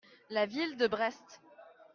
La 0.31 0.47
ville 0.47 0.77
de 0.77 0.87
Brest. 0.87 1.41